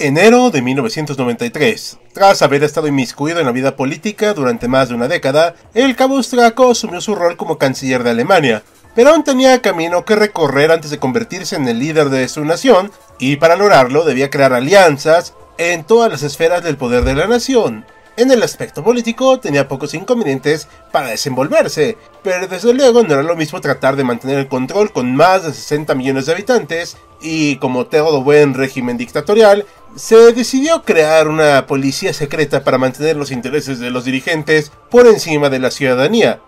Enero 0.00 0.50
de 0.50 0.62
1993. 0.62 1.98
Tras 2.12 2.42
haber 2.42 2.62
estado 2.62 2.86
inmiscuido 2.86 3.40
en 3.40 3.46
la 3.46 3.50
vida 3.50 3.74
política 3.74 4.32
durante 4.32 4.68
más 4.68 4.88
de 4.88 4.94
una 4.94 5.08
década, 5.08 5.56
el 5.74 5.96
cabo 5.96 6.18
austriaco 6.18 6.70
asumió 6.70 7.00
su 7.00 7.16
rol 7.16 7.36
como 7.36 7.58
canciller 7.58 8.04
de 8.04 8.10
Alemania, 8.10 8.62
pero 8.94 9.10
aún 9.10 9.24
tenía 9.24 9.60
camino 9.60 10.04
que 10.04 10.14
recorrer 10.14 10.70
antes 10.70 10.92
de 10.92 11.00
convertirse 11.00 11.56
en 11.56 11.66
el 11.66 11.80
líder 11.80 12.10
de 12.10 12.28
su 12.28 12.44
nación, 12.44 12.92
y 13.18 13.38
para 13.38 13.56
lograrlo 13.56 14.04
debía 14.04 14.30
crear 14.30 14.52
alianzas 14.52 15.34
en 15.58 15.82
todas 15.82 16.12
las 16.12 16.22
esferas 16.22 16.62
del 16.62 16.76
poder 16.76 17.02
de 17.02 17.16
la 17.16 17.26
nación. 17.26 17.84
En 18.16 18.30
el 18.30 18.44
aspecto 18.44 18.84
político 18.84 19.40
tenía 19.40 19.66
pocos 19.66 19.94
inconvenientes 19.94 20.68
para 20.92 21.08
desenvolverse, 21.08 21.96
pero 22.22 22.46
desde 22.46 22.72
luego 22.72 23.02
no 23.02 23.14
era 23.14 23.22
lo 23.24 23.34
mismo 23.34 23.60
tratar 23.60 23.96
de 23.96 24.04
mantener 24.04 24.38
el 24.38 24.48
control 24.48 24.92
con 24.92 25.16
más 25.16 25.42
de 25.42 25.52
60 25.52 25.96
millones 25.96 26.26
de 26.26 26.32
habitantes, 26.32 26.96
y 27.20 27.56
como 27.56 27.86
todo 27.86 28.22
buen 28.22 28.54
régimen 28.54 28.96
dictatorial, 28.96 29.66
se 29.96 30.32
decidió 30.32 30.82
crear 30.82 31.28
una 31.28 31.66
policía 31.66 32.12
secreta 32.12 32.64
para 32.64 32.78
mantener 32.78 33.16
los 33.16 33.30
intereses 33.30 33.78
de 33.80 33.90
los 33.90 34.04
dirigentes 34.04 34.72
por 34.90 35.06
encima 35.06 35.50
de 35.50 35.58
la 35.58 35.70
ciudadanía. 35.70 36.40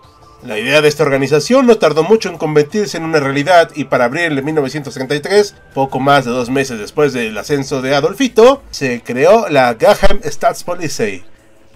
La 0.43 0.57
idea 0.57 0.81
de 0.81 0.87
esta 0.87 1.03
organización 1.03 1.67
no 1.67 1.77
tardó 1.77 2.03
mucho 2.03 2.29
en 2.29 2.37
convertirse 2.37 2.97
en 2.97 3.03
una 3.03 3.19
realidad 3.19 3.71
y 3.75 3.83
para 3.83 4.05
abril 4.05 4.35
de 4.35 4.41
1933, 4.41 5.55
poco 5.73 5.99
más 5.99 6.25
de 6.25 6.31
dos 6.31 6.49
meses 6.49 6.79
después 6.79 7.13
del 7.13 7.37
ascenso 7.37 7.81
de 7.81 7.93
Adolfito, 7.95 8.63
se 8.71 9.01
creó 9.03 9.49
la 9.49 9.75
Geheim 9.79 10.21
Staatspolizei 10.23 11.31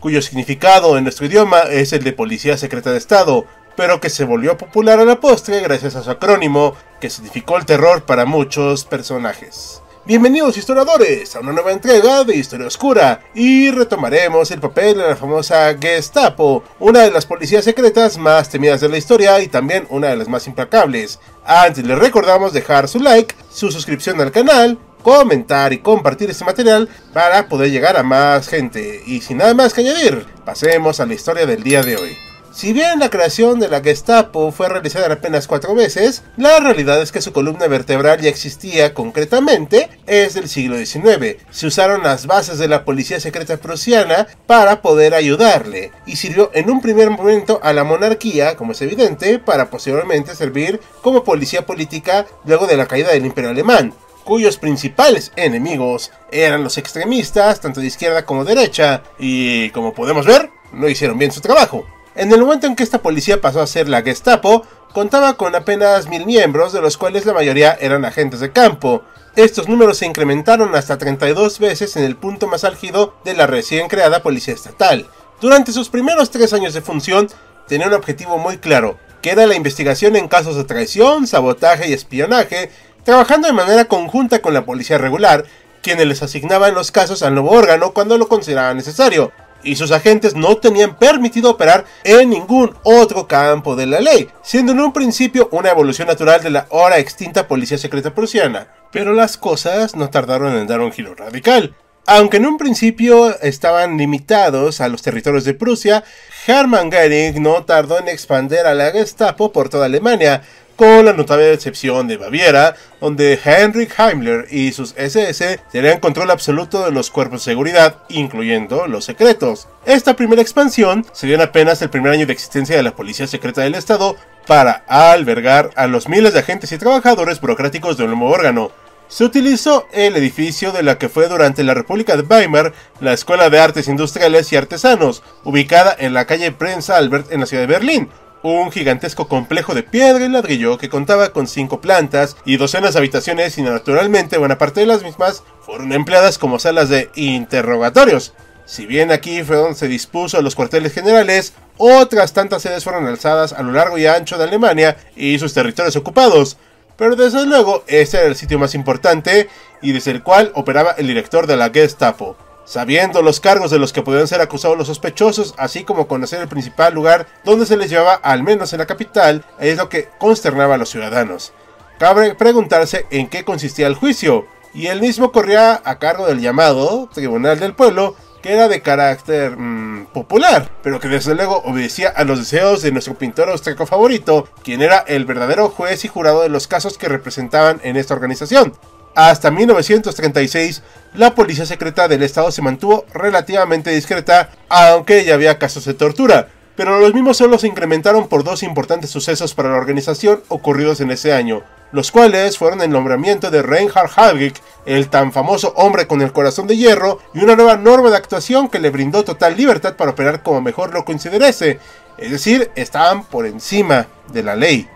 cuyo 0.05 0.21
significado 0.21 0.99
en 0.99 1.03
nuestro 1.03 1.25
idioma 1.25 1.61
es 1.61 1.91
el 1.91 2.03
de 2.03 2.13
Policía 2.13 2.57
Secreta 2.57 2.91
de 2.91 2.99
Estado, 2.99 3.45
pero 3.76 4.00
que 4.00 4.09
se 4.09 4.23
volvió 4.23 4.58
popular 4.58 5.00
a 5.00 5.06
la 5.06 5.20
postre 5.20 5.62
gracias 5.62 5.95
a 5.95 6.04
su 6.04 6.12
acrónimo, 6.12 6.73
que 7.00 7.09
significó 7.09 7.58
el 7.58 7.66
terror 7.66 8.04
para 8.04 8.26
muchos 8.26 8.86
personajes. 8.86 9.81
Bienvenidos 10.06 10.56
historiadores 10.56 11.36
a 11.36 11.40
una 11.40 11.52
nueva 11.52 11.72
entrega 11.72 12.23
de 12.23 12.36
Historia 12.36 12.68
Oscura 12.68 13.22
y 13.34 13.72
retomaremos 13.72 14.52
el 14.52 14.59
papel 14.59 14.98
de 14.98 15.08
la 15.08 15.16
famosa 15.16 15.76
Gestapo, 15.80 16.64
una 16.80 17.02
de 17.02 17.12
las 17.12 17.26
policías 17.26 17.66
secretas 17.66 18.20
más 18.20 18.50
temidas 18.50 18.81
de 18.81 18.90
la 18.90 18.98
historia 18.98 19.42
y 19.42 19.48
también 19.48 19.88
una 19.90 20.09
de 20.09 20.16
las 20.16 20.28
más 20.28 20.46
implacables. 20.46 21.20
Antes 21.44 21.84
les 21.84 21.98
recordamos 21.98 22.53
dejar 22.53 22.88
su 22.88 23.00
like, 23.00 23.34
su 23.50 23.72
suscripción 23.72 24.22
al 24.22 24.31
canal 24.31 24.78
comentar 25.06 25.72
y 25.72 25.78
compartir 25.78 26.31
este 26.31 26.46
material 26.46 26.90
para 27.14 27.48
poder 27.48 27.70
llegar 27.70 27.96
a 27.96 28.02
más 28.02 28.48
gente. 28.48 29.03
Y 29.06 29.22
sin 29.22 29.38
nada 29.38 29.53
más 29.53 29.72
que 29.72 29.81
añadir, 29.81 30.25
pasemos 30.44 31.00
a 31.00 31.06
la 31.06 31.14
historia 31.14 31.46
del 31.46 31.62
día 31.62 31.84
de 31.84 31.96
hoy. 31.96 32.25
Si 32.55 32.71
bien 32.71 32.99
la 32.99 33.09
creación 33.09 33.59
de 33.59 33.67
la 33.67 33.81
Gestapo 33.81 34.49
fue 34.53 34.69
realizada 34.69 35.11
apenas 35.11 35.45
cuatro 35.45 35.75
veces, 35.75 36.23
la 36.38 36.57
realidad 36.61 37.01
es 37.01 37.11
que 37.11 37.21
su 37.21 37.33
columna 37.33 37.67
vertebral 37.67 38.21
ya 38.21 38.29
existía 38.29 38.93
concretamente 38.93 39.89
es 40.07 40.35
del 40.35 40.47
siglo 40.47 40.77
XIX. 40.77 41.35
Se 41.49 41.67
usaron 41.67 42.03
las 42.03 42.27
bases 42.27 42.57
de 42.57 42.69
la 42.69 42.85
policía 42.85 43.19
secreta 43.19 43.57
prusiana 43.57 44.27
para 44.47 44.81
poder 44.81 45.16
ayudarle, 45.16 45.91
y 46.05 46.16
sirvió 46.16 46.49
en 46.53 46.69
un 46.69 46.79
primer 46.79 47.09
momento 47.09 47.59
a 47.61 47.73
la 47.73 47.83
monarquía, 47.83 48.55
como 48.55 48.72
es 48.72 48.81
evidente, 48.81 49.37
para 49.37 49.69
posteriormente 49.69 50.33
servir 50.33 50.79
como 51.01 51.25
policía 51.25 51.66
política 51.66 52.25
luego 52.45 52.67
de 52.67 52.77
la 52.77 52.85
caída 52.85 53.11
del 53.11 53.25
imperio 53.25 53.49
alemán 53.49 53.93
cuyos 54.23 54.57
principales 54.57 55.33
enemigos 55.35 56.11
eran 56.31 56.63
los 56.63 56.79
extremistas, 56.79 57.59
tanto 57.59 57.81
de 57.81 57.87
izquierda 57.87 58.25
como 58.25 58.45
derecha, 58.45 59.03
y 59.19 59.69
como 59.72 59.93
podemos 59.93 60.25
ver, 60.25 60.49
no 60.72 60.87
hicieron 60.87 61.19
bien 61.19 61.31
su 61.31 61.41
trabajo. 61.41 61.85
En 62.16 62.31
el 62.31 62.40
momento 62.40 62.66
en 62.66 62.78
que 62.78 62.84
esta 62.84 63.02
policía 63.02 63.42
pasó 63.42 63.62
a 63.62 63.68
ser 63.68 63.90
la 63.90 64.02
Gestapo, 64.02 64.66
contaba 64.94 65.36
con 65.36 65.53
apenas 65.53 66.08
mil 66.08 66.26
miembros, 66.26 66.72
de 66.72 66.80
los 66.80 66.98
cuales 66.98 67.26
la 67.26 67.34
mayoría 67.34 67.78
eran 67.81 68.06
agentes 68.06 68.40
de 68.40 68.53
campo. 68.53 69.03
Estos 69.36 69.68
números 69.68 69.98
se 69.98 70.06
incrementaron 70.06 70.74
hasta 70.76 70.98
32 70.98 71.59
veces 71.59 71.98
en 71.98 72.06
el 72.06 72.16
punto 72.16 72.48
más 72.48 72.64
álgido 72.64 73.16
de 73.26 73.34
la 73.34 73.48
recién 73.48 73.90
creada 73.90 74.24
Policía 74.24 74.53
Estatal. 74.53 75.08
Durante 75.42 75.74
sus 75.74 75.90
primeros 75.90 76.31
tres 76.31 76.53
años 76.53 76.74
de 76.74 76.81
función, 76.81 77.28
tenía 77.68 77.88
un 77.88 77.94
objetivo 77.94 78.38
muy 78.38 78.59
claro, 78.59 78.97
que 79.22 79.32
era 79.32 79.46
la 79.46 79.56
investigación 79.56 80.16
en 80.16 80.30
casos 80.30 80.56
de 80.56 80.64
traición, 80.64 81.28
sabotaje 81.28 81.90
y 81.90 81.94
espionaje, 81.94 82.72
trabajando 83.03 83.47
de 83.47 83.53
manera 83.53 83.86
conjunta 83.86 84.42
con 84.42 84.53
la 84.53 84.64
policía 84.64 84.97
regular, 84.97 85.44
quienes 85.82 86.08
les 86.08 86.24
asignaban 86.24 86.74
los 86.74 86.92
casos 86.92 87.24
al 87.24 87.34
nuevo 87.34 87.52
órgano 87.52 87.92
cuando 87.92 88.18
lo 88.18 88.30
consideraban 88.30 88.78
necesario, 88.78 89.34
y 89.66 89.76
sus 89.76 89.92
agentes 89.92 90.36
no 90.36 90.56
tenían 90.58 90.98
permitido 90.98 91.52
operar 91.52 91.86
en 92.03 92.30
ningún 92.30 92.76
otro 92.84 93.28
campo 93.28 93.76
de 93.76 93.88
la 93.88 94.00
ley, 94.00 94.30
siendo 94.42 94.72
en 94.72 94.80
un 94.80 94.94
principio 94.94 95.50
una 95.52 95.72
evolución 95.72 96.08
natural 96.08 96.42
de 96.42 96.52
la 96.52 96.68
ahora 96.72 97.00
extinta 97.00 97.48
policía 97.48 97.78
secreta 97.78 98.14
prusiana. 98.14 98.68
Pero 98.92 99.14
las 99.14 99.38
cosas 99.38 99.96
no 99.96 100.09
tardaron 100.09 100.56
en 100.56 100.68
dar 100.68 100.80
un 100.80 100.92
giro 100.92 101.16
radical. 101.16 101.76
Aunque 102.08 102.38
en 102.38 102.46
un 102.46 102.59
principio 102.59 103.36
estaban 103.42 103.98
limitados 103.98 104.80
a 104.80 104.90
los 104.90 105.02
territorios 105.02 105.44
de 105.44 105.56
Prusia, 105.56 106.03
Hermann 106.46 106.92
Göring 106.92 107.42
no 107.42 107.64
tardó 107.64 107.97
en 107.97 108.08
expandir 108.08 108.59
a 108.59 108.76
la 108.76 108.92
Gestapo 108.92 109.52
por 109.52 109.70
toda 109.70 109.88
Alemania, 109.88 110.44
con 110.75 111.06
la 111.06 111.13
notable 111.13 111.53
excepción 111.53 112.08
de 112.08 112.18
Baviera, 112.18 112.75
donde 113.00 113.40
Heinrich 113.44 113.94
Heimler 113.97 114.47
y 114.52 114.72
sus 114.72 114.94
SS 114.97 115.59
tenían 115.72 116.00
control 116.00 116.31
absoluto 116.31 116.86
de 116.86 116.91
los 116.91 117.12
cuerpos 117.12 117.46
de 117.46 117.52
seguridad, 117.52 118.00
incluyendo 118.09 118.88
los 118.88 119.06
secretos. 119.06 119.68
Esta 119.85 120.16
primera 120.16 120.41
expansión 120.41 121.06
se 121.14 121.28
dio 121.28 121.35
en 121.35 121.41
apenas 121.41 121.81
el 121.81 121.90
primer 121.90 122.12
año 122.12 122.25
de 122.25 122.34
existencia 122.34 122.75
de 122.75 122.84
la 122.84 122.96
Policía 122.96 123.28
Secreta 123.28 123.62
del 123.62 123.75
Estado 123.75 124.16
para 124.47 124.84
albergar 124.88 125.72
a 125.75 125.88
los 125.88 126.08
miles 126.08 126.34
de 126.34 126.40
agentes 126.40 126.72
y 126.72 126.78
trabajadores 126.78 127.41
burocráticos 127.41 127.97
del 127.97 128.08
nuevo 128.08 128.30
órgano. 128.30 128.72
Se 129.08 129.24
utilizó 129.24 129.88
el 129.94 130.16
edificio 130.16 130.72
de 130.72 130.81
la 130.81 130.97
que 130.97 131.09
fue 131.09 131.28
durante 131.28 131.64
la 131.64 131.75
República 131.75 132.18
de 132.18 132.24
Weimar 132.24 132.74
la 133.00 133.14
Escuela 133.14 133.50
de 133.52 133.59
Artes 133.59 133.88
Industriales 133.88 134.52
y 134.52 134.56
Artesanos, 134.56 135.22
ubicada 135.44 135.96
en 135.97 136.14
la 136.14 136.25
calle 136.25 136.52
Prince 136.52 136.91
Albert 136.91 137.31
en 137.31 137.41
la 137.41 137.46
ciudad 137.46 137.64
de 137.64 137.74
Berlín, 137.74 138.09
un 138.45 138.72
gigantesco 138.72 139.28
complejo 139.28 139.73
de 139.73 139.81
piedra 139.81 140.23
y 140.23 140.29
ladrillo 140.29 140.78
que 140.78 140.89
contaba 140.89 141.29
con 141.29 141.47
cinco 141.47 141.81
plantas 141.81 142.38
y 142.45 142.57
docenas 142.57 142.94
de 142.94 143.00
habitaciones 143.00 143.57
y 143.57 143.63
naturalmente 143.63 144.38
buena 144.38 144.59
parte 144.59 144.81
de 144.81 144.85
las 144.85 145.01
mismas 145.01 145.44
fueron 145.61 145.91
empleadas 145.91 146.38
como 146.38 146.59
salas 146.59 146.89
de 146.89 147.09
interrogatorios. 147.16 148.34
Si 148.66 148.85
bien 148.85 149.11
aquí 149.11 149.44
fue 149.44 149.55
donde 149.55 149.75
se 149.75 149.88
dispuso 149.88 150.41
los 150.44 150.53
cuarteles 150.53 150.94
generales, 150.94 151.53
otras 151.78 152.34
tantas 152.34 152.61
sedes 152.61 152.84
fueron 152.84 153.07
alzadas 153.07 153.51
a 153.51 153.63
lo 153.63 153.72
largo 153.72 153.97
y 153.97 154.05
ancho 154.05 154.38
de 154.38 154.44
Alemania 154.44 154.95
y 155.16 155.39
sus 155.39 155.53
territorios 155.53 155.95
ocupados. 155.95 156.57
Pero 156.97 157.16
desde 157.16 157.46
luego 157.46 157.84
este 157.87 158.17
era 158.17 158.28
el 158.28 158.35
sitio 158.35 158.59
más 158.59 158.75
importante 158.75 159.49
y 159.81 159.91
desde 159.91 160.11
el 160.11 160.23
cual 160.23 160.52
operaba 160.53 160.91
el 160.91 161.08
director 161.08 161.47
de 161.47 161.58
la 161.58 161.72
Gestapo. 161.72 162.37
Sabiendo 162.66 163.22
los 163.22 163.40
cargos 163.40 163.70
de 163.70 163.78
los 163.78 163.94
que 163.94 164.02
podían 164.02 164.28
ser 164.28 164.41
acusados 164.41 164.78
los 164.78 164.88
sospechosos, 164.88 165.53
así 165.58 165.84
como 165.84 166.08
conocer 166.08 166.41
el 166.41 166.47
principal 166.47 166.94
lugar 166.94 167.28
donde 167.44 167.67
se 167.67 167.78
les 167.78 167.91
llevaba, 167.91 168.16
al 168.16 168.41
menos 168.41 168.73
en 168.73 168.79
la 168.79 168.88
capital, 168.88 169.46
es 169.59 169.78
lo 169.78 169.88
que 169.88 170.09
consternaba 170.17 170.76
a 170.76 170.78
los 170.79 170.90
ciudadanos. 170.90 171.53
Cabe 172.00 172.34
preguntarse 172.34 173.06
en 173.12 173.29
qué 173.29 173.46
consistía 173.46 173.85
el 173.85 173.96
juicio, 173.96 174.47
y 174.73 174.88
el 174.88 175.00
mismo 175.00 175.32
corría 175.32 175.82
a 175.85 176.00
cargo 176.00 176.28
del 176.28 176.41
llamado 176.41 177.08
Tribunal 177.14 177.59
del 177.59 177.76
Pueblo, 177.76 178.16
que 178.41 178.53
era 178.53 178.68
de 178.68 178.82
carácter 178.82 179.58
mm, 179.58 180.08
popular, 180.08 180.70
pero 180.84 181.00
que 181.00 181.08
desde 181.08 181.34
luego 181.34 181.64
obedecía 181.66 182.09
a 182.09 182.26
los 182.26 182.40
deseos 182.40 182.82
de 182.82 182.91
nuestro 182.91 183.16
pintor 183.16 183.50
austríaco 183.50 183.85
favorito, 183.85 184.47
quien 184.64 184.82
era 184.82 185.00
el 185.00 185.26
verdadero 185.26 185.70
juez 185.70 186.03
y 186.03 186.09
jurado 186.09 186.41
de 186.41 186.50
los 186.50 186.68
casos 186.68 186.97
que 186.97 187.08
representaban 187.08 187.79
en 187.84 187.96
esta 187.96 188.14
organización. 188.14 188.73
Hasta 189.16 189.50
1936, 189.50 190.84
la 191.14 191.34
policía 191.35 191.66
secreta 191.66 192.09
del 192.09 192.22
Estado 192.22 192.52
se 192.52 192.62
mantuvo 192.62 193.06
relativamente 193.14 193.91
discreta, 193.91 194.50
aunque 194.67 195.23
ya 195.23 195.35
había 195.35 195.58
casos 195.58 195.85
de 195.85 195.94
tortura, 195.94 196.50
pero 196.76 197.00
los 197.00 197.14
mismos 197.14 197.38
solo 197.38 197.58
se 197.58 197.67
incrementaron 197.67 198.28
por 198.28 198.44
dos 198.44 198.62
importantes 198.62 199.09
sucesos 199.09 199.53
para 199.53 199.70
la 199.70 199.78
organización 199.78 200.44
ocurridos 200.50 201.00
en 201.00 201.12
ese 201.12 201.32
año. 201.32 201.64
los 201.91 202.12
cuales 202.12 202.58
fueron 202.58 202.82
el 202.82 202.90
nombramiento 202.90 203.52
de 203.52 203.62
Reinhard 203.62 204.09
Hargig, 204.14 204.56
el 204.85 205.08
tan 205.08 205.32
famoso 205.32 205.72
hombre 205.78 206.08
con 206.08 206.22
el 206.22 206.34
corazón 206.34 206.68
de 206.68 206.76
hierro, 206.76 207.20
y 207.34 207.40
una 207.40 207.56
nueva 207.56 207.78
norma 207.78 208.09
de 208.09 208.18
actuación 208.18 208.68
que 208.68 208.79
le 208.79 208.90
brindó 208.90 209.23
total 209.23 209.56
libertad 209.56 209.96
para 209.96 210.11
operar 210.11 210.44
como 210.44 210.59
mejor 210.59 210.94
lo 210.94 211.06
considerase, 211.06 211.79
es 212.18 212.32
decir, 212.32 212.70
estaban 212.76 213.23
por 213.23 213.46
encima 213.46 214.08
de 214.34 214.44
la 214.44 214.58
ley. 214.58 214.90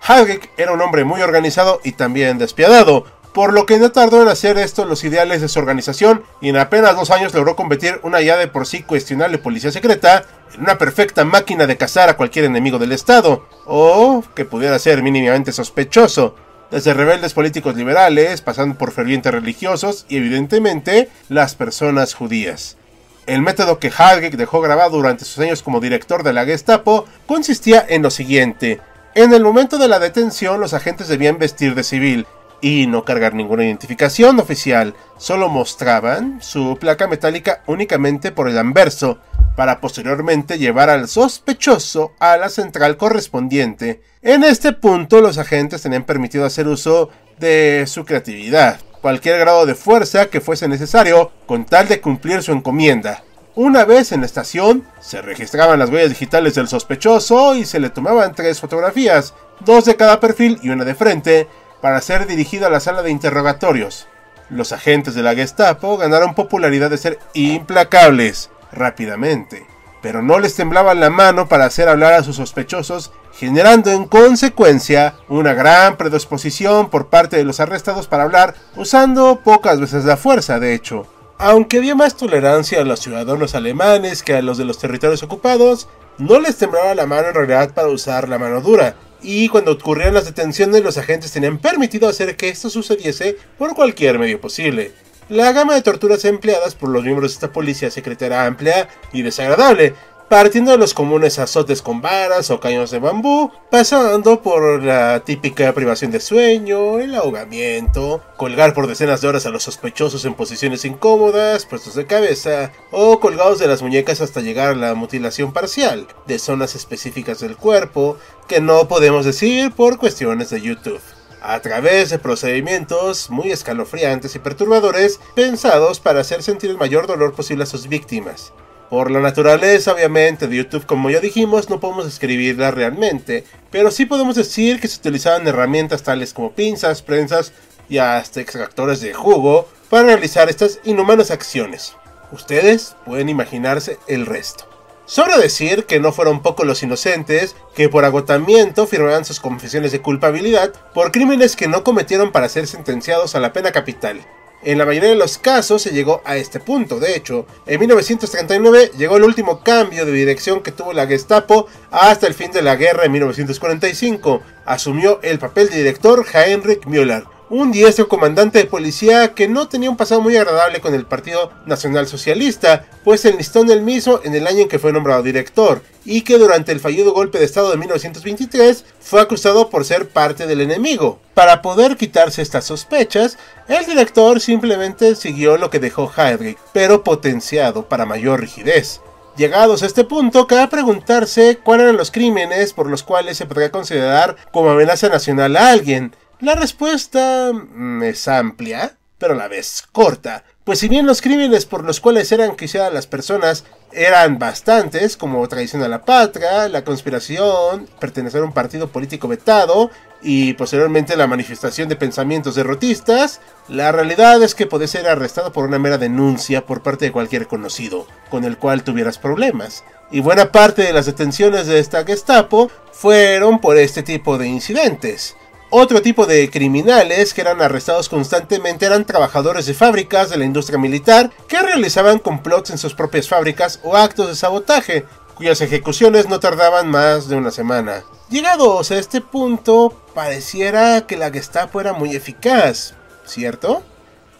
Hargig 0.00 0.48
era 0.56 0.72
un 0.72 0.80
hombre 0.80 1.04
muy 1.04 1.20
organizado 1.20 1.80
y 1.82 1.92
también 1.92 2.38
despiadado, 2.38 3.04
por 3.36 3.52
lo 3.52 3.66
que 3.66 3.78
no 3.78 3.92
tardó 3.92 4.22
en 4.22 4.28
hacer 4.28 4.56
esto 4.56 4.86
los 4.86 5.04
ideales 5.04 5.42
de 5.42 5.48
su 5.48 5.58
organización 5.58 6.22
y 6.40 6.48
en 6.48 6.56
apenas 6.56 6.96
dos 6.96 7.10
años 7.10 7.34
logró 7.34 7.54
convertir 7.54 8.00
una 8.02 8.22
ya 8.22 8.38
de 8.38 8.48
por 8.48 8.66
sí 8.66 8.82
cuestionable 8.82 9.36
policía 9.36 9.70
secreta 9.70 10.24
en 10.54 10.62
una 10.62 10.78
perfecta 10.78 11.22
máquina 11.26 11.66
de 11.66 11.76
cazar 11.76 12.08
a 12.08 12.16
cualquier 12.16 12.46
enemigo 12.46 12.78
del 12.78 12.92
Estado, 12.92 13.46
o 13.66 14.24
que 14.34 14.46
pudiera 14.46 14.78
ser 14.78 15.02
mínimamente 15.02 15.52
sospechoso, 15.52 16.34
desde 16.70 16.94
rebeldes 16.94 17.34
políticos 17.34 17.76
liberales, 17.76 18.40
pasando 18.40 18.78
por 18.78 18.90
fervientes 18.90 19.32
religiosos 19.32 20.06
y 20.08 20.16
evidentemente 20.16 21.10
las 21.28 21.56
personas 21.56 22.14
judías. 22.14 22.78
El 23.26 23.42
método 23.42 23.78
que 23.78 23.92
Hargig 23.94 24.38
dejó 24.38 24.62
grabado 24.62 24.96
durante 24.96 25.26
sus 25.26 25.40
años 25.40 25.62
como 25.62 25.80
director 25.80 26.22
de 26.22 26.32
la 26.32 26.46
Gestapo 26.46 27.04
consistía 27.26 27.84
en 27.86 28.00
lo 28.00 28.10
siguiente. 28.10 28.80
En 29.14 29.34
el 29.34 29.42
momento 29.42 29.76
de 29.76 29.88
la 29.88 29.98
detención 29.98 30.58
los 30.58 30.72
agentes 30.72 31.08
debían 31.08 31.38
vestir 31.38 31.74
de 31.74 31.84
civil, 31.84 32.26
y 32.60 32.86
no 32.86 33.04
cargar 33.04 33.34
ninguna 33.34 33.64
identificación 33.64 34.40
oficial, 34.40 34.94
solo 35.18 35.48
mostraban 35.48 36.40
su 36.42 36.76
placa 36.78 37.06
metálica 37.06 37.62
únicamente 37.66 38.32
por 38.32 38.48
el 38.48 38.58
anverso, 38.58 39.18
para 39.56 39.80
posteriormente 39.80 40.58
llevar 40.58 40.90
al 40.90 41.08
sospechoso 41.08 42.12
a 42.18 42.36
la 42.36 42.48
central 42.48 42.96
correspondiente. 42.96 44.02
En 44.22 44.44
este 44.44 44.72
punto 44.72 45.20
los 45.20 45.38
agentes 45.38 45.82
tenían 45.82 46.04
permitido 46.04 46.44
hacer 46.44 46.68
uso 46.68 47.10
de 47.38 47.84
su 47.86 48.04
creatividad, 48.04 48.80
cualquier 49.00 49.38
grado 49.38 49.66
de 49.66 49.74
fuerza 49.74 50.26
que 50.26 50.40
fuese 50.40 50.68
necesario 50.68 51.32
con 51.46 51.64
tal 51.64 51.88
de 51.88 52.00
cumplir 52.00 52.42
su 52.42 52.52
encomienda. 52.52 53.22
Una 53.54 53.86
vez 53.86 54.12
en 54.12 54.20
la 54.20 54.26
estación, 54.26 54.84
se 55.00 55.22
registraban 55.22 55.78
las 55.78 55.88
huellas 55.88 56.10
digitales 56.10 56.54
del 56.54 56.68
sospechoso 56.68 57.56
y 57.56 57.64
se 57.64 57.80
le 57.80 57.88
tomaban 57.88 58.34
tres 58.34 58.60
fotografías, 58.60 59.32
dos 59.60 59.86
de 59.86 59.96
cada 59.96 60.20
perfil 60.20 60.58
y 60.62 60.68
una 60.68 60.84
de 60.84 60.94
frente, 60.94 61.48
para 61.80 62.00
ser 62.00 62.26
dirigido 62.26 62.66
a 62.66 62.70
la 62.70 62.80
sala 62.80 63.02
de 63.02 63.10
interrogatorios. 63.10 64.08
Los 64.48 64.72
agentes 64.72 65.14
de 65.14 65.22
la 65.22 65.34
Gestapo 65.34 65.96
ganaron 65.96 66.34
popularidad 66.34 66.90
de 66.90 66.98
ser 66.98 67.18
implacables 67.34 68.50
rápidamente, 68.72 69.66
pero 70.02 70.22
no 70.22 70.38
les 70.38 70.54
temblaba 70.54 70.94
la 70.94 71.10
mano 71.10 71.48
para 71.48 71.64
hacer 71.64 71.88
hablar 71.88 72.12
a 72.12 72.22
sus 72.22 72.36
sospechosos, 72.36 73.12
generando 73.32 73.90
en 73.90 74.04
consecuencia 74.04 75.14
una 75.28 75.52
gran 75.52 75.96
predisposición 75.96 76.90
por 76.90 77.08
parte 77.08 77.36
de 77.36 77.44
los 77.44 77.58
arrestados 77.58 78.06
para 78.06 78.22
hablar, 78.22 78.54
usando 78.76 79.40
pocas 79.42 79.80
veces 79.80 80.04
la 80.04 80.16
fuerza, 80.16 80.60
de 80.60 80.74
hecho. 80.74 81.06
Aunque 81.38 81.78
había 81.78 81.94
más 81.94 82.16
tolerancia 82.16 82.80
a 82.80 82.84
los 82.84 83.00
ciudadanos 83.00 83.54
alemanes 83.54 84.22
que 84.22 84.34
a 84.34 84.42
los 84.42 84.56
de 84.56 84.64
los 84.64 84.78
territorios 84.78 85.22
ocupados, 85.22 85.88
no 86.18 86.40
les 86.40 86.56
temblaba 86.56 86.94
la 86.94 87.06
mano 87.06 87.28
en 87.28 87.34
realidad 87.34 87.74
para 87.74 87.88
usar 87.88 88.28
la 88.28 88.38
mano 88.38 88.60
dura, 88.60 88.94
y 89.22 89.48
cuando 89.48 89.72
ocurrían 89.72 90.14
las 90.14 90.24
detenciones 90.24 90.82
los 90.82 90.98
agentes 90.98 91.32
tenían 91.32 91.58
permitido 91.58 92.08
hacer 92.08 92.36
que 92.36 92.48
esto 92.48 92.70
sucediese 92.70 93.36
por 93.58 93.74
cualquier 93.74 94.18
medio 94.18 94.40
posible. 94.40 94.92
La 95.28 95.52
gama 95.52 95.74
de 95.74 95.82
torturas 95.82 96.24
empleadas 96.24 96.74
por 96.76 96.88
los 96.88 97.02
miembros 97.02 97.32
de 97.32 97.34
esta 97.34 97.52
policía 97.52 97.90
secreta 97.90 98.26
era 98.26 98.46
amplia 98.46 98.88
y 99.12 99.22
desagradable, 99.22 99.94
partiendo 100.28 100.72
de 100.72 100.78
los 100.78 100.94
comunes 100.94 101.38
azotes 101.38 101.82
con 101.82 102.00
varas 102.02 102.50
o 102.50 102.58
caños 102.58 102.90
de 102.90 102.98
bambú, 102.98 103.50
pasando 103.70 104.42
por 104.42 104.82
la 104.82 105.20
típica 105.20 105.72
privación 105.72 106.10
de 106.10 106.20
sueño, 106.20 106.98
el 106.98 107.14
ahogamiento, 107.14 108.22
colgar 108.36 108.74
por 108.74 108.86
decenas 108.86 109.20
de 109.20 109.28
horas 109.28 109.46
a 109.46 109.50
los 109.50 109.62
sospechosos 109.62 110.24
en 110.24 110.34
posiciones 110.34 110.84
incómodas, 110.84 111.66
puestos 111.66 111.94
de 111.94 112.06
cabeza, 112.06 112.72
o 112.90 113.20
colgados 113.20 113.58
de 113.58 113.68
las 113.68 113.82
muñecas 113.82 114.20
hasta 114.20 114.40
llegar 114.40 114.70
a 114.70 114.74
la 114.74 114.94
mutilación 114.94 115.52
parcial 115.52 116.08
de 116.26 116.38
zonas 116.38 116.74
específicas 116.74 117.40
del 117.40 117.56
cuerpo, 117.56 118.16
que 118.48 118.60
no 118.60 118.88
podemos 118.88 119.24
decir 119.24 119.72
por 119.72 119.98
cuestiones 119.98 120.50
de 120.50 120.60
YouTube 120.60 121.00
a 121.42 121.60
través 121.60 122.10
de 122.10 122.18
procedimientos 122.18 123.30
muy 123.30 123.52
escalofriantes 123.52 124.34
y 124.34 124.40
perturbadores 124.40 125.20
pensados 125.36 126.00
para 126.00 126.20
hacer 126.20 126.42
sentir 126.42 126.70
el 126.70 126.76
mayor 126.76 127.06
dolor 127.06 127.34
posible 127.34 127.62
a 127.62 127.66
sus 127.66 127.86
víctimas. 127.86 128.52
Por 128.90 129.10
la 129.10 129.20
naturaleza, 129.20 129.92
obviamente, 129.92 130.46
de 130.46 130.56
YouTube, 130.56 130.86
como 130.86 131.10
ya 131.10 131.18
dijimos, 131.18 131.68
no 131.68 131.80
podemos 131.80 132.06
escribirla 132.06 132.70
realmente, 132.70 133.44
pero 133.70 133.90
sí 133.90 134.06
podemos 134.06 134.36
decir 134.36 134.80
que 134.80 134.86
se 134.86 134.98
utilizaban 134.98 135.46
herramientas 135.46 136.04
tales 136.04 136.32
como 136.32 136.52
pinzas, 136.52 137.02
prensas 137.02 137.52
y 137.88 137.98
hasta 137.98 138.40
extractores 138.40 139.00
de 139.00 139.12
jugo 139.12 139.68
para 139.90 140.04
realizar 140.04 140.48
estas 140.48 140.78
inhumanas 140.84 141.32
acciones. 141.32 141.96
Ustedes 142.30 142.94
pueden 143.04 143.28
imaginarse 143.28 143.98
el 144.06 144.24
resto. 144.24 144.68
Sobra 145.04 145.38
decir 145.38 145.86
que 145.86 146.00
no 146.00 146.12
fueron 146.12 146.42
pocos 146.42 146.66
los 146.66 146.82
inocentes 146.82 147.54
que 147.74 147.88
por 147.88 148.04
agotamiento 148.04 148.86
firmaban 148.86 149.24
sus 149.24 149.38
confesiones 149.38 149.92
de 149.92 150.02
culpabilidad 150.02 150.72
por 150.94 151.12
crímenes 151.12 151.54
que 151.54 151.68
no 151.68 151.84
cometieron 151.84 152.32
para 152.32 152.48
ser 152.48 152.66
sentenciados 152.66 153.34
a 153.34 153.40
la 153.40 153.52
pena 153.52 153.70
capital, 153.70 154.20
en 154.62 154.78
la 154.78 154.86
mayoría 154.86 155.10
de 155.10 155.16
los 155.16 155.38
casos 155.38 155.82
se 155.82 155.92
llegó 155.92 156.22
a 156.24 156.36
este 156.36 156.60
punto, 156.60 156.98
de 156.98 157.16
hecho. 157.16 157.46
En 157.66 157.78
1939 157.78 158.92
llegó 158.96 159.16
el 159.16 159.24
último 159.24 159.62
cambio 159.62 160.04
de 160.04 160.12
dirección 160.12 160.62
que 160.62 160.72
tuvo 160.72 160.92
la 160.92 161.06
Gestapo 161.06 161.66
hasta 161.90 162.26
el 162.26 162.34
fin 162.34 162.50
de 162.50 162.62
la 162.62 162.76
guerra 162.76 163.04
en 163.04 163.12
1945. 163.12 164.42
Asumió 164.64 165.20
el 165.22 165.38
papel 165.38 165.68
de 165.68 165.76
director 165.76 166.24
Heinrich 166.32 166.86
Müller, 166.86 167.24
un 167.48 167.70
diestro 167.70 168.08
comandante 168.08 168.58
de 168.58 168.64
policía 168.64 169.34
que 169.34 169.46
no 169.46 169.68
tenía 169.68 169.90
un 169.90 169.96
pasado 169.96 170.20
muy 170.20 170.36
agradable 170.36 170.80
con 170.80 170.94
el 170.94 171.06
Partido 171.06 171.50
Nacional 171.64 172.08
Socialista, 172.08 172.86
pues 173.04 173.24
enlistó 173.24 173.60
en 173.60 173.70
el 173.70 173.82
mismo 173.82 174.20
en 174.24 174.34
el 174.34 174.46
año 174.46 174.62
en 174.62 174.68
que 174.68 174.78
fue 174.78 174.92
nombrado 174.92 175.22
director, 175.22 175.82
y 176.04 176.22
que 176.22 176.38
durante 176.38 176.72
el 176.72 176.80
fallido 176.80 177.12
golpe 177.12 177.38
de 177.38 177.44
Estado 177.44 177.70
de 177.70 177.76
1923 177.76 178.84
fue 179.00 179.20
acusado 179.20 179.70
por 179.70 179.84
ser 179.84 180.08
parte 180.08 180.46
del 180.46 180.60
enemigo. 180.60 181.20
Para 181.34 181.62
poder 181.62 181.96
quitarse 181.96 182.42
estas 182.42 182.64
sospechas, 182.64 183.38
el 183.68 183.86
director 183.86 184.40
simplemente 184.40 185.14
siguió 185.14 185.56
lo 185.56 185.70
que 185.70 185.78
dejó 185.78 186.10
Heydrich, 186.16 186.58
pero 186.72 187.04
potenciado 187.04 187.88
para 187.88 188.06
mayor 188.06 188.40
rigidez. 188.40 189.00
Llegados 189.36 189.82
a 189.82 189.86
este 189.86 190.02
punto, 190.04 190.46
cabe 190.46 190.66
preguntarse 190.68 191.58
cuáles 191.62 191.84
eran 191.84 191.98
los 191.98 192.10
crímenes 192.10 192.72
por 192.72 192.88
los 192.88 193.02
cuales 193.02 193.36
se 193.36 193.44
podría 193.44 193.70
considerar 193.70 194.34
como 194.50 194.70
amenaza 194.70 195.10
nacional 195.10 195.56
a 195.56 195.72
alguien, 195.72 196.16
la 196.40 196.54
respuesta 196.54 197.52
mm, 197.52 198.02
es 198.02 198.28
amplia, 198.28 198.96
pero 199.18 199.32
a 199.32 199.36
la 199.36 199.48
vez 199.48 199.84
corta, 199.92 200.44
pues 200.64 200.80
si 200.80 200.88
bien 200.88 201.06
los 201.06 201.22
crímenes 201.22 201.64
por 201.64 201.84
los 201.84 202.00
cuales 202.00 202.30
eran 202.32 202.56
quisidas 202.56 202.92
las 202.92 203.06
personas 203.06 203.64
eran 203.92 204.38
bastantes, 204.38 205.16
como 205.16 205.46
traición 205.48 205.82
a 205.82 205.88
la 205.88 206.04
patria, 206.04 206.68
la 206.68 206.84
conspiración, 206.84 207.88
pertenecer 207.98 208.42
a 208.42 208.44
un 208.44 208.52
partido 208.52 208.88
político 208.88 209.28
vetado 209.28 209.90
y 210.22 210.54
posteriormente 210.54 211.16
la 211.16 211.26
manifestación 211.26 211.88
de 211.88 211.96
pensamientos 211.96 212.56
derrotistas, 212.56 213.40
la 213.68 213.92
realidad 213.92 214.42
es 214.42 214.54
que 214.54 214.66
podés 214.66 214.90
ser 214.90 215.06
arrestado 215.06 215.52
por 215.52 215.66
una 215.66 215.78
mera 215.78 215.98
denuncia 215.98 216.66
por 216.66 216.82
parte 216.82 217.06
de 217.06 217.12
cualquier 217.12 217.46
conocido, 217.46 218.06
con 218.28 218.44
el 218.44 218.58
cual 218.58 218.82
tuvieras 218.82 219.18
problemas. 219.18 219.84
Y 220.10 220.20
buena 220.20 220.52
parte 220.52 220.82
de 220.82 220.92
las 220.92 221.06
detenciones 221.06 221.66
de 221.66 221.78
esta 221.78 222.04
Gestapo 222.04 222.70
fueron 222.92 223.60
por 223.60 223.78
este 223.78 224.02
tipo 224.02 224.36
de 224.36 224.48
incidentes. 224.48 225.36
Otro 225.70 226.00
tipo 226.00 226.26
de 226.26 226.48
criminales 226.48 227.34
que 227.34 227.40
eran 227.40 227.60
arrestados 227.60 228.08
constantemente 228.08 228.86
eran 228.86 229.04
trabajadores 229.04 229.66
de 229.66 229.74
fábricas 229.74 230.30
de 230.30 230.36
la 230.36 230.44
industria 230.44 230.78
militar 230.78 231.32
que 231.48 231.60
realizaban 231.60 232.20
complots 232.20 232.70
en 232.70 232.78
sus 232.78 232.94
propias 232.94 233.28
fábricas 233.28 233.80
o 233.82 233.96
actos 233.96 234.28
de 234.28 234.36
sabotaje, 234.36 235.04
cuyas 235.34 235.60
ejecuciones 235.60 236.28
no 236.28 236.38
tardaban 236.38 236.88
más 236.88 237.28
de 237.28 237.34
una 237.34 237.50
semana. 237.50 238.04
Llegados 238.30 238.92
a 238.92 238.98
este 238.98 239.20
punto, 239.20 239.92
pareciera 240.14 241.04
que 241.06 241.16
la 241.16 241.30
Gestapo 241.30 241.80
era 241.80 241.92
muy 241.92 242.14
eficaz, 242.14 242.94
¿cierto? 243.24 243.82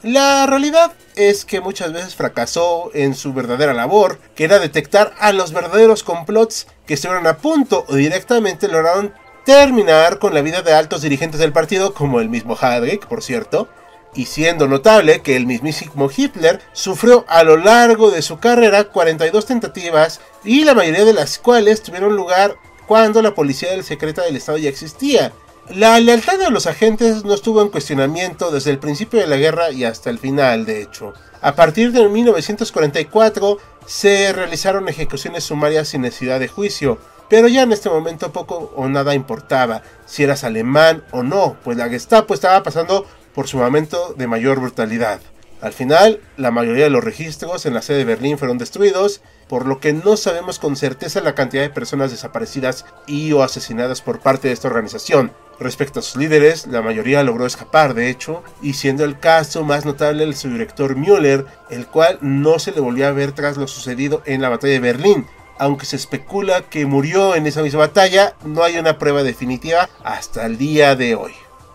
La 0.02 0.46
realidad 0.46 0.92
es 1.16 1.44
que 1.44 1.60
muchas 1.60 1.92
veces 1.92 2.14
fracasó 2.14 2.90
en 2.94 3.16
su 3.16 3.32
verdadera 3.32 3.74
labor, 3.74 4.20
que 4.36 4.44
era 4.44 4.60
detectar 4.60 5.12
a 5.18 5.32
los 5.32 5.52
verdaderos 5.52 6.04
complots 6.04 6.68
que 6.86 6.94
estuvieron 6.94 7.26
a 7.26 7.38
punto 7.38 7.84
o 7.88 7.96
directamente 7.96 8.68
lograron 8.68 9.12
terminar 9.46 10.18
con 10.18 10.34
la 10.34 10.42
vida 10.42 10.62
de 10.62 10.74
altos 10.74 11.02
dirigentes 11.02 11.38
del 11.38 11.52
partido, 11.52 11.94
como 11.94 12.20
el 12.20 12.28
mismo 12.28 12.58
Heydrich, 12.60 13.06
por 13.06 13.22
cierto, 13.22 13.68
y 14.12 14.26
siendo 14.26 14.66
notable 14.66 15.22
que 15.22 15.36
el 15.36 15.46
mismísimo 15.46 16.10
Hitler 16.14 16.60
sufrió 16.72 17.24
a 17.28 17.44
lo 17.44 17.56
largo 17.56 18.10
de 18.10 18.22
su 18.22 18.40
carrera 18.40 18.84
42 18.84 19.46
tentativas 19.46 20.20
y 20.42 20.64
la 20.64 20.74
mayoría 20.74 21.04
de 21.04 21.12
las 21.12 21.38
cuales 21.38 21.84
tuvieron 21.84 22.16
lugar 22.16 22.56
cuando 22.88 23.22
la 23.22 23.36
policía 23.36 23.70
del 23.70 23.84
secreta 23.84 24.22
del 24.22 24.34
Estado 24.34 24.58
ya 24.58 24.68
existía. 24.68 25.32
La 25.68 26.00
lealtad 26.00 26.38
de 26.38 26.50
los 26.50 26.66
agentes 26.66 27.24
no 27.24 27.32
estuvo 27.32 27.62
en 27.62 27.68
cuestionamiento 27.68 28.50
desde 28.50 28.72
el 28.72 28.80
principio 28.80 29.20
de 29.20 29.28
la 29.28 29.36
guerra 29.36 29.70
y 29.70 29.84
hasta 29.84 30.10
el 30.10 30.18
final, 30.18 30.66
de 30.66 30.82
hecho. 30.82 31.12
A 31.40 31.54
partir 31.54 31.92
de 31.92 32.08
1944 32.08 33.58
se 33.86 34.32
realizaron 34.32 34.88
ejecuciones 34.88 35.44
sumarias 35.44 35.86
sin 35.86 36.02
necesidad 36.02 36.40
de 36.40 36.48
juicio, 36.48 36.98
pero 37.28 37.48
ya 37.48 37.62
en 37.62 37.72
este 37.72 37.88
momento 37.88 38.32
poco 38.32 38.72
o 38.76 38.88
nada 38.88 39.14
importaba 39.14 39.82
si 40.04 40.22
eras 40.22 40.44
alemán 40.44 41.02
o 41.10 41.22
no, 41.22 41.56
pues 41.64 41.76
la 41.76 41.88
Gestapo 41.88 42.34
estaba 42.34 42.62
pasando 42.62 43.06
por 43.34 43.48
su 43.48 43.58
momento 43.58 44.14
de 44.16 44.26
mayor 44.26 44.60
brutalidad. 44.60 45.20
Al 45.60 45.72
final, 45.72 46.20
la 46.36 46.50
mayoría 46.50 46.84
de 46.84 46.90
los 46.90 47.02
registros 47.02 47.64
en 47.64 47.72
la 47.72 47.80
sede 47.80 47.98
de 47.98 48.04
Berlín 48.04 48.36
fueron 48.36 48.58
destruidos, 48.58 49.22
por 49.48 49.64
lo 49.64 49.80
que 49.80 49.94
no 49.94 50.18
sabemos 50.18 50.58
con 50.58 50.76
certeza 50.76 51.22
la 51.22 51.34
cantidad 51.34 51.62
de 51.62 51.70
personas 51.70 52.10
desaparecidas 52.10 52.84
y 53.06 53.32
o 53.32 53.42
asesinadas 53.42 54.02
por 54.02 54.20
parte 54.20 54.48
de 54.48 54.54
esta 54.54 54.68
organización. 54.68 55.32
Respecto 55.58 56.00
a 56.00 56.02
sus 56.02 56.16
líderes, 56.16 56.66
la 56.66 56.82
mayoría 56.82 57.22
logró 57.22 57.46
escapar, 57.46 57.94
de 57.94 58.10
hecho, 58.10 58.42
y 58.60 58.74
siendo 58.74 59.04
el 59.04 59.18
caso 59.18 59.64
más 59.64 59.86
notable 59.86 60.24
el 60.24 60.36
subdirector 60.36 60.94
Müller, 60.94 61.46
el 61.70 61.86
cual 61.86 62.18
no 62.20 62.58
se 62.58 62.72
le 62.72 62.80
volvió 62.80 63.08
a 63.08 63.12
ver 63.12 63.32
tras 63.32 63.56
lo 63.56 63.66
sucedido 63.66 64.22
en 64.26 64.42
la 64.42 64.50
batalla 64.50 64.74
de 64.74 64.80
Berlín. 64.80 65.26
Aunque 65.58 65.86
se 65.86 65.96
especula 65.96 66.62
que 66.62 66.86
murió 66.86 67.34
en 67.34 67.46
esa 67.46 67.62
misma 67.62 67.80
batalla, 67.80 68.34
no 68.44 68.62
hay 68.62 68.76
una 68.78 68.98
prueba 68.98 69.22
definitiva 69.22 69.88
hasta 70.04 70.44
el 70.44 70.58
día 70.58 70.94
de 70.96 71.14
hoy. 71.14 71.32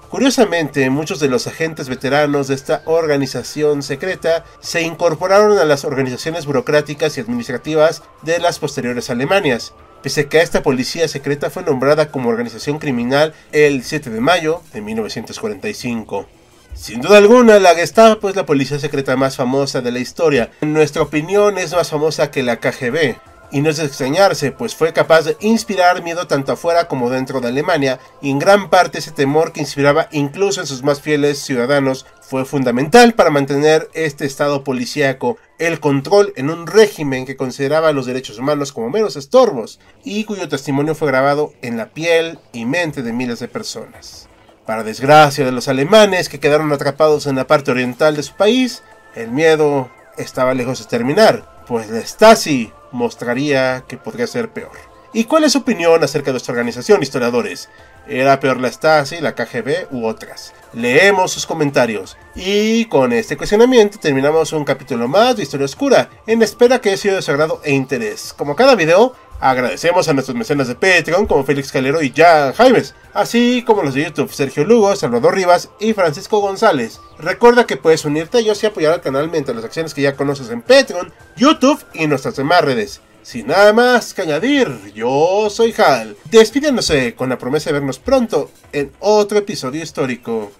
Curiosamente, 0.09 0.89
muchos 0.89 1.21
de 1.21 1.29
los 1.29 1.47
agentes 1.47 1.87
veteranos 1.87 2.49
de 2.49 2.55
esta 2.55 2.83
organización 2.85 3.81
secreta 3.81 4.43
se 4.59 4.81
incorporaron 4.81 5.57
a 5.57 5.63
las 5.63 5.85
organizaciones 5.85 6.45
burocráticas 6.45 7.17
y 7.17 7.21
administrativas 7.21 8.03
de 8.21 8.37
las 8.39 8.59
posteriores 8.59 9.09
Alemanias, 9.09 9.73
pese 10.03 10.21
a 10.21 10.29
que 10.29 10.41
esta 10.41 10.63
policía 10.63 11.07
secreta 11.07 11.49
fue 11.49 11.63
nombrada 11.63 12.11
como 12.11 12.29
organización 12.29 12.77
criminal 12.77 13.33
el 13.53 13.83
7 13.83 14.09
de 14.09 14.19
mayo 14.19 14.61
de 14.73 14.81
1945. 14.81 16.27
Sin 16.73 17.01
duda 17.01 17.17
alguna, 17.17 17.59
la 17.59 17.75
Gestapo 17.75 18.29
es 18.29 18.35
la 18.35 18.45
policía 18.45 18.79
secreta 18.79 19.15
más 19.15 19.37
famosa 19.37 19.81
de 19.81 19.91
la 19.91 19.99
historia. 19.99 20.51
En 20.61 20.73
nuestra 20.73 21.01
opinión 21.01 21.57
es 21.57 21.73
más 21.73 21.89
famosa 21.89 22.31
que 22.31 22.43
la 22.43 22.57
KGB, 22.57 23.15
y 23.51 23.61
no 23.61 23.69
es 23.69 23.77
de 23.77 23.85
extrañarse, 23.85 24.51
pues 24.51 24.75
fue 24.75 24.93
capaz 24.93 25.23
de 25.23 25.37
inspirar 25.41 26.03
miedo 26.03 26.27
tanto 26.27 26.53
afuera 26.53 26.87
como 26.87 27.09
dentro 27.09 27.41
de 27.41 27.49
Alemania, 27.49 27.99
y 28.21 28.31
en 28.31 28.39
gran 28.39 28.69
parte 28.69 28.99
ese 28.99 29.11
temor 29.11 29.51
que 29.51 29.59
inspiraba 29.59 30.07
incluso 30.11 30.61
en 30.61 30.67
sus 30.67 30.83
más 30.83 31.01
fieles 31.01 31.39
ciudadanos 31.39 32.05
fue 32.21 32.45
fundamental 32.45 33.13
para 33.13 33.29
mantener 33.29 33.89
este 33.93 34.25
estado 34.25 34.63
policíaco, 34.63 35.37
el 35.59 35.79
control 35.79 36.33
en 36.37 36.49
un 36.49 36.65
régimen 36.65 37.25
que 37.25 37.35
consideraba 37.35 37.91
los 37.91 38.05
derechos 38.05 38.39
humanos 38.39 38.71
como 38.71 38.89
meros 38.89 39.17
estorbos, 39.17 39.79
y 40.03 40.23
cuyo 40.23 40.47
testimonio 40.47 40.95
fue 40.95 41.09
grabado 41.09 41.53
en 41.61 41.77
la 41.77 41.89
piel 41.89 42.39
y 42.53 42.65
mente 42.65 43.03
de 43.03 43.13
miles 43.13 43.39
de 43.39 43.47
personas. 43.47 44.29
Para 44.65 44.83
desgracia 44.83 45.43
de 45.43 45.51
los 45.51 45.67
alemanes 45.67 46.29
que 46.29 46.39
quedaron 46.39 46.71
atrapados 46.71 47.27
en 47.27 47.35
la 47.35 47.47
parte 47.47 47.71
oriental 47.71 48.15
de 48.15 48.23
su 48.23 48.33
país, 48.35 48.83
el 49.15 49.29
miedo 49.31 49.89
estaba 50.17 50.53
lejos 50.53 50.79
de 50.79 50.85
terminar, 50.85 51.63
pues 51.67 51.89
la 51.89 51.99
Stasi 51.99 52.71
mostraría 52.91 53.83
que 53.87 53.97
podría 53.97 54.27
ser 54.27 54.49
peor. 54.49 54.90
¿Y 55.13 55.25
cuál 55.25 55.43
es 55.43 55.51
su 55.51 55.57
opinión 55.57 56.01
acerca 56.01 56.31
de 56.31 56.37
esta 56.37 56.53
organización, 56.53 57.03
historiadores? 57.03 57.67
¿Era 58.07 58.39
peor 58.39 58.61
la 58.61 58.71
Stasi, 58.71 59.19
la 59.19 59.35
KGB 59.35 59.91
u 59.91 60.05
otras? 60.05 60.53
Leemos 60.71 61.31
sus 61.31 61.45
comentarios. 61.45 62.15
Y 62.33 62.85
con 62.85 63.11
este 63.11 63.35
cuestionamiento 63.35 63.99
terminamos 63.99 64.53
un 64.53 64.63
capítulo 64.63 65.09
más 65.09 65.35
de 65.35 65.43
Historia 65.43 65.65
Oscura, 65.65 66.09
en 66.25 66.41
espera 66.41 66.79
que 66.79 66.89
haya 66.89 66.97
sido 66.97 67.15
de 67.15 67.21
su 67.21 67.29
agrado 67.29 67.59
e 67.65 67.73
interés. 67.73 68.33
Como 68.37 68.55
cada 68.55 68.75
video, 68.75 69.13
agradecemos 69.41 70.07
a 70.07 70.13
nuestros 70.13 70.37
mecenas 70.37 70.69
de 70.69 70.75
Patreon 70.75 71.25
como 71.25 71.43
Félix 71.43 71.73
Calero 71.73 72.01
y 72.01 72.13
Jan 72.15 72.53
Jaimes, 72.53 72.95
así 73.13 73.65
como 73.67 73.83
los 73.83 73.95
de 73.95 74.05
YouTube 74.05 74.31
Sergio 74.31 74.63
Lugo, 74.63 74.95
Salvador 74.95 75.35
Rivas 75.35 75.71
y 75.77 75.91
Francisco 75.91 76.39
González. 76.39 77.01
Recuerda 77.19 77.67
que 77.67 77.75
puedes 77.75 78.05
unirte 78.05 78.37
a 78.37 78.41
ellos 78.41 78.63
y 78.63 78.67
apoyar 78.67 78.93
al 78.93 79.01
canal 79.01 79.27
mediante 79.27 79.53
las 79.53 79.65
acciones 79.65 79.93
que 79.93 80.03
ya 80.03 80.15
conoces 80.15 80.49
en 80.51 80.61
Patreon, 80.61 81.11
YouTube 81.35 81.83
y 81.93 82.07
nuestras 82.07 82.37
demás 82.37 82.63
redes. 82.63 83.01
Sin 83.23 83.47
nada 83.47 83.71
más 83.71 84.15
que 84.15 84.23
añadir, 84.23 84.93
yo 84.95 85.47
soy 85.51 85.73
Hal, 85.77 86.17
despidiéndose 86.25 87.13
con 87.13 87.29
la 87.29 87.37
promesa 87.37 87.69
de 87.69 87.73
vernos 87.73 87.99
pronto 87.99 88.49
en 88.73 88.91
otro 88.99 89.37
episodio 89.37 89.83
histórico. 89.83 90.51